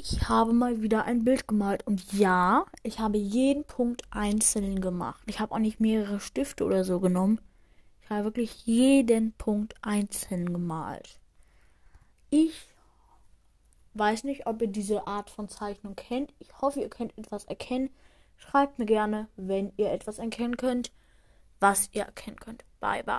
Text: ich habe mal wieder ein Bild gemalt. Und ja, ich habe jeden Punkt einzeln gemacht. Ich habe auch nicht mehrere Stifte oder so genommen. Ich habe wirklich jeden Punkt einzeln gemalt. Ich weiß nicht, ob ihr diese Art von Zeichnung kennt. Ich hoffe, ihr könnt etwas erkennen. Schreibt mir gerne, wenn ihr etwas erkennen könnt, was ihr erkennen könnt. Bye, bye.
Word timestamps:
ich 0.00 0.28
habe 0.28 0.54
mal 0.54 0.80
wieder 0.80 1.04
ein 1.04 1.24
Bild 1.24 1.46
gemalt. 1.46 1.86
Und 1.86 2.12
ja, 2.14 2.64
ich 2.82 3.00
habe 3.00 3.18
jeden 3.18 3.64
Punkt 3.64 4.02
einzeln 4.10 4.80
gemacht. 4.80 5.22
Ich 5.26 5.40
habe 5.40 5.54
auch 5.54 5.58
nicht 5.58 5.78
mehrere 5.78 6.20
Stifte 6.20 6.64
oder 6.64 6.84
so 6.84 7.00
genommen. 7.00 7.40
Ich 8.02 8.10
habe 8.10 8.24
wirklich 8.24 8.64
jeden 8.66 9.32
Punkt 9.32 9.74
einzeln 9.82 10.52
gemalt. 10.52 11.20
Ich 12.30 12.66
weiß 13.94 14.24
nicht, 14.24 14.46
ob 14.46 14.62
ihr 14.62 14.68
diese 14.68 15.06
Art 15.06 15.28
von 15.28 15.48
Zeichnung 15.48 15.96
kennt. 15.96 16.32
Ich 16.38 16.60
hoffe, 16.60 16.80
ihr 16.80 16.88
könnt 16.88 17.16
etwas 17.18 17.44
erkennen. 17.44 17.90
Schreibt 18.36 18.78
mir 18.78 18.86
gerne, 18.86 19.28
wenn 19.36 19.72
ihr 19.76 19.92
etwas 19.92 20.18
erkennen 20.18 20.56
könnt, 20.56 20.92
was 21.60 21.90
ihr 21.92 22.04
erkennen 22.04 22.40
könnt. 22.40 22.64
Bye, 22.80 23.04
bye. 23.04 23.18